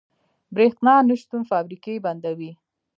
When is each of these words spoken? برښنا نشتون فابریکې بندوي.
برښنا 0.55 0.95
نشتون 1.09 1.41
فابریکې 1.49 1.95
بندوي. 2.05 2.51